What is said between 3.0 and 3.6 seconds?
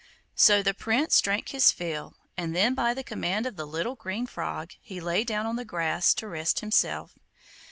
command of